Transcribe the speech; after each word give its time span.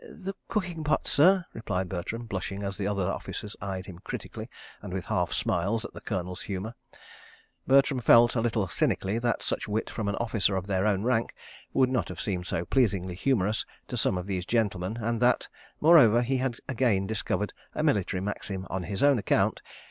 "The 0.03 0.33
cooking 0.47 0.83
pots, 0.83 1.11
sir," 1.11 1.45
replied 1.53 1.87
Bertram, 1.87 2.25
blushing 2.25 2.63
as 2.63 2.75
the 2.75 2.87
other 2.87 3.03
officers 3.05 3.55
eyed 3.61 3.85
him 3.85 3.99
critically 3.99 4.49
and 4.81 4.91
with 4.91 5.05
half 5.05 5.31
smiles 5.31 5.85
at 5.85 5.93
the 5.93 6.01
Colonel's 6.01 6.41
humour. 6.41 6.73
Bertram 7.67 7.99
felt, 7.99 8.35
a 8.35 8.41
little 8.41 8.67
cynically, 8.67 9.19
that 9.19 9.43
such 9.43 9.67
wit 9.67 9.91
from 9.91 10.07
an 10.07 10.15
officer 10.15 10.55
of 10.55 10.65
their 10.65 10.87
own 10.87 11.03
rank 11.03 11.35
would 11.71 11.89
not 11.91 12.07
have 12.09 12.19
seemed 12.19 12.47
so 12.47 12.65
pleasingly 12.65 13.13
humorous 13.13 13.63
to 13.89 13.95
some 13.95 14.17
of 14.17 14.25
these 14.25 14.43
gentlemen, 14.43 14.97
and 14.97 15.21
that, 15.21 15.49
moreover, 15.79 16.23
he 16.23 16.37
had 16.37 16.57
again 16.67 17.05
discovered 17.05 17.53
a 17.75 17.83
Military 17.83 18.21
Maxim 18.21 18.65
on 18.71 18.81
his 18.81 19.03
own 19.03 19.19
account. 19.19 19.61